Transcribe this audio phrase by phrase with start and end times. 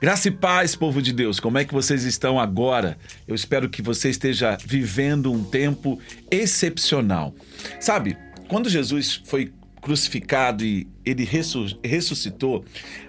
[0.00, 2.98] Graça e paz, povo de Deus, como é que vocês estão agora?
[3.28, 5.98] Eu espero que você esteja vivendo um tempo
[6.30, 7.34] excepcional.
[7.80, 8.16] Sabe,
[8.48, 11.28] quando Jesus foi crucificado e ele
[11.82, 12.64] ressuscitou,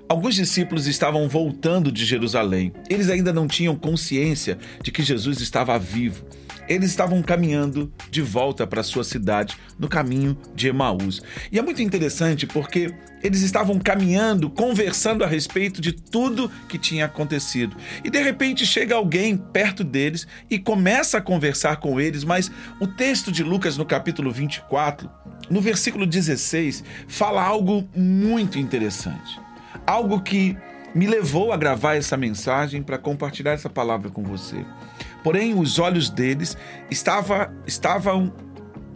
[0.08, 2.71] alguns discípulos estavam voltando de Jerusalém.
[2.90, 6.26] Eles ainda não tinham consciência de que Jesus estava vivo.
[6.68, 11.22] Eles estavam caminhando de volta para sua cidade no caminho de Emaús.
[11.52, 12.94] E é muito interessante porque
[13.24, 17.76] eles estavam caminhando, conversando a respeito de tudo que tinha acontecido.
[18.04, 22.88] E de repente chega alguém perto deles e começa a conversar com eles, mas o
[22.88, 25.09] texto de Lucas no capítulo 24
[25.50, 29.40] no versículo 16, fala algo muito interessante.
[29.86, 30.58] Algo que
[30.94, 34.66] me levou a gravar essa mensagem para compartilhar essa palavra com você.
[35.26, 36.56] Porém, os olhos deles
[36.92, 38.32] estava, estavam,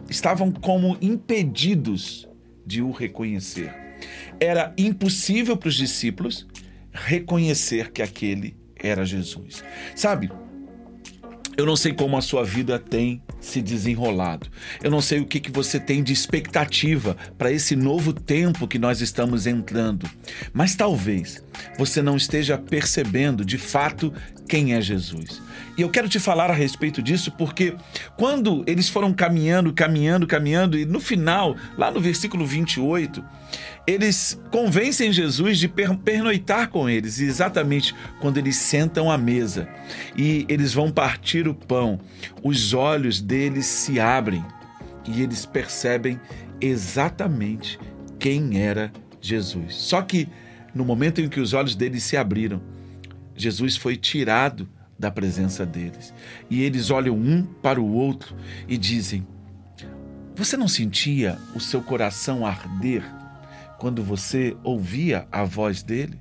[0.08, 2.28] estavam como impedidos
[2.64, 3.74] de o reconhecer.
[4.38, 6.46] Era impossível para os discípulos
[6.92, 9.64] reconhecer que aquele era Jesus.
[9.96, 10.30] Sabe,
[11.56, 14.48] eu não sei como a sua vida tem se desenrolado.
[14.82, 18.78] Eu não sei o que, que você tem de expectativa para esse novo tempo que
[18.78, 20.08] nós estamos entrando.
[20.52, 21.44] Mas talvez
[21.76, 24.12] você não esteja percebendo de fato
[24.50, 25.40] quem é Jesus.
[25.78, 27.72] E eu quero te falar a respeito disso porque
[28.16, 33.24] quando eles foram caminhando, caminhando, caminhando, e no final, lá no versículo 28,
[33.86, 39.68] eles convencem Jesus de pernoitar com eles, e exatamente quando eles sentam à mesa
[40.16, 42.00] e eles vão partir o pão,
[42.42, 44.44] os olhos deles se abrem
[45.06, 46.20] e eles percebem
[46.60, 47.78] exatamente
[48.18, 49.76] quem era Jesus.
[49.76, 50.28] Só que
[50.74, 52.60] no momento em que os olhos deles se abriram,
[53.40, 56.12] Jesus foi tirado da presença deles.
[56.50, 58.36] E eles olham um para o outro
[58.68, 59.26] e dizem:
[60.36, 63.02] Você não sentia o seu coração arder
[63.78, 66.20] quando você ouvia a voz dele?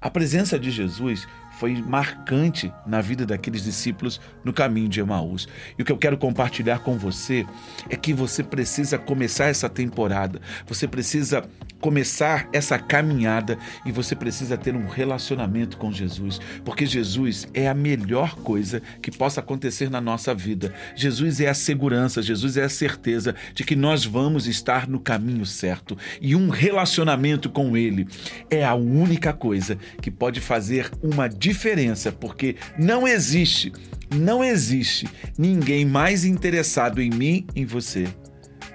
[0.00, 1.26] A presença de Jesus
[1.58, 5.48] foi marcante na vida daqueles discípulos no caminho de Emaús.
[5.78, 7.46] E o que eu quero compartilhar com você
[7.88, 11.44] é que você precisa começar essa temporada, você precisa
[11.80, 17.74] começar essa caminhada e você precisa ter um relacionamento com Jesus, porque Jesus é a
[17.74, 20.74] melhor coisa que possa acontecer na nossa vida.
[20.94, 25.46] Jesus é a segurança, Jesus é a certeza de que nós vamos estar no caminho
[25.46, 28.06] certo e um relacionamento com Ele
[28.50, 33.72] é a única coisa que pode fazer uma diferença, porque não existe,
[34.12, 35.08] não existe
[35.38, 38.08] ninguém mais interessado em mim, em você,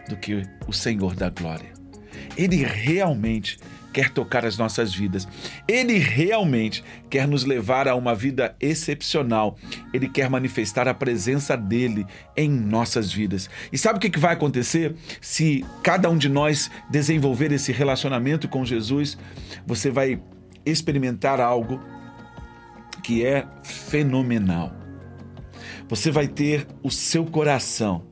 [0.08, 1.74] do que o Senhor da glória.
[2.38, 3.58] Ele realmente
[3.92, 5.28] quer tocar as nossas vidas.
[5.68, 9.58] Ele realmente quer nos levar a uma vida excepcional.
[9.94, 12.06] Ele quer manifestar a presença dele
[12.38, 13.50] em nossas vidas.
[13.70, 18.64] E sabe o que vai acontecer se cada um de nós desenvolver esse relacionamento com
[18.64, 19.18] Jesus?
[19.68, 20.22] Você vai
[20.66, 21.82] experimentar algo
[23.04, 24.76] que é fenomenal.
[25.88, 28.06] Você vai ter o seu coração.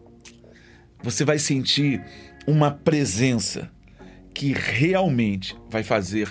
[1.02, 2.04] Você vai sentir
[2.46, 3.72] uma presença
[4.34, 6.30] que realmente vai fazer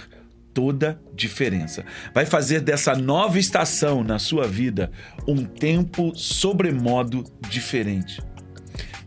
[0.53, 1.85] toda diferença.
[2.13, 4.91] Vai fazer dessa nova estação na sua vida
[5.27, 8.21] um tempo sobremodo diferente.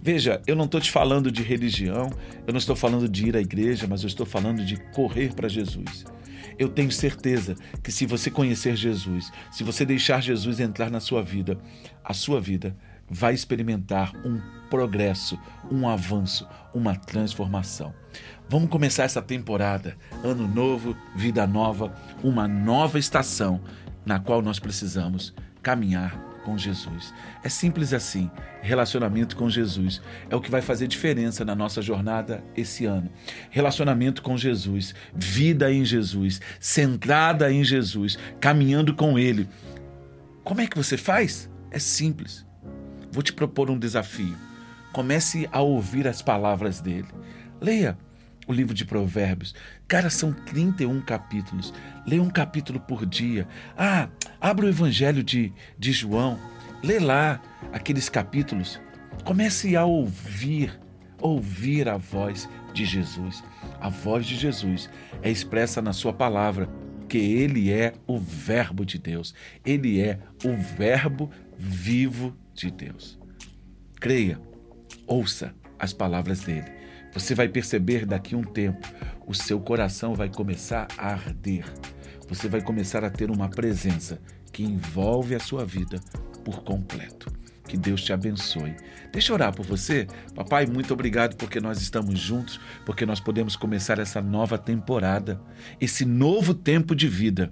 [0.01, 2.09] Veja, eu não estou te falando de religião,
[2.47, 5.47] eu não estou falando de ir à igreja, mas eu estou falando de correr para
[5.47, 6.05] Jesus.
[6.57, 11.23] Eu tenho certeza que se você conhecer Jesus, se você deixar Jesus entrar na sua
[11.23, 11.59] vida,
[12.03, 12.75] a sua vida
[13.09, 14.39] vai experimentar um
[14.69, 15.37] progresso,
[15.69, 17.93] um avanço, uma transformação.
[18.47, 23.61] Vamos começar essa temporada, ano novo, vida nova, uma nova estação
[24.05, 27.13] na qual nós precisamos caminhar com Jesus.
[27.43, 28.29] É simples assim.
[28.61, 33.09] Relacionamento com Jesus é o que vai fazer diferença na nossa jornada esse ano.
[33.49, 39.47] Relacionamento com Jesus, vida em Jesus, centrada em Jesus, caminhando com Ele.
[40.43, 41.49] Como é que você faz?
[41.69, 42.45] É simples.
[43.11, 44.35] Vou te propor um desafio.
[44.93, 47.07] Comece a ouvir as palavras dele.
[47.59, 47.97] Leia
[48.51, 49.55] o livro de Provérbios.
[49.87, 51.73] Cara, são 31 capítulos.
[52.05, 53.47] Leia um capítulo por dia.
[53.77, 54.09] Ah,
[54.39, 56.37] abra o Evangelho de, de João.
[56.83, 57.41] Lê lá
[57.71, 58.79] aqueles capítulos.
[59.23, 60.79] Comece a ouvir,
[61.19, 63.43] ouvir a voz de Jesus.
[63.79, 64.89] A voz de Jesus
[65.21, 66.69] é expressa na sua palavra,
[67.07, 69.33] que ele é o Verbo de Deus.
[69.65, 73.19] Ele é o Verbo vivo de Deus.
[73.99, 74.39] Creia,
[75.07, 76.81] ouça as palavras dele
[77.13, 78.87] você vai perceber daqui a um tempo,
[79.27, 81.65] o seu coração vai começar a arder.
[82.29, 85.99] Você vai começar a ter uma presença que envolve a sua vida
[86.45, 87.31] por completo.
[87.67, 88.75] Que Deus te abençoe.
[89.11, 90.07] Deixa eu orar por você.
[90.33, 95.39] Papai, muito obrigado porque nós estamos juntos, porque nós podemos começar essa nova temporada,
[95.79, 97.51] esse novo tempo de vida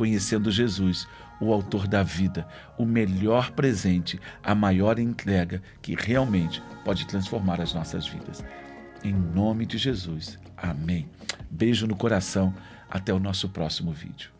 [0.00, 1.06] conhecendo Jesus,
[1.38, 2.48] o autor da vida,
[2.78, 8.42] o melhor presente, a maior entrega que realmente pode transformar as nossas vidas.
[9.04, 10.38] Em nome de Jesus.
[10.56, 11.06] Amém.
[11.50, 12.54] Beijo no coração.
[12.88, 14.39] Até o nosso próximo vídeo.